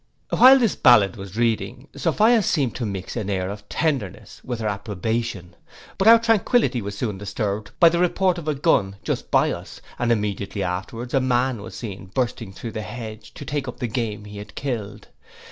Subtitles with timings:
[0.31, 4.67] While this ballad was reading, Sophia seemed to mix an air of tenderness with her
[4.67, 5.55] approbation.
[5.99, 9.79] But our tranquillity was soon disturbed by the report of a gun just by us,
[9.99, 13.85] and immediately after a man was seen bursting through the hedge, to take up the
[13.85, 15.09] game he had killed.